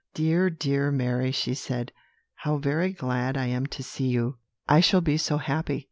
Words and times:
"'Dear, 0.15 0.49
dear 0.49 0.89
Mary,' 0.91 1.31
she 1.31 1.53
said, 1.53 1.91
'how 2.33 2.57
very 2.57 2.91
glad 2.91 3.37
I 3.37 3.45
am 3.45 3.67
to 3.67 3.83
see 3.83 4.07
you! 4.07 4.39
I 4.67 4.79
shall 4.79 5.01
be 5.01 5.15
so 5.17 5.37
happy! 5.37 5.79